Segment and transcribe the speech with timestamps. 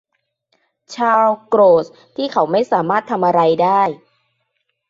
[0.93, 3.81] ชาร์ลโกรธที่เขาไม่สามารถทำอะไรได้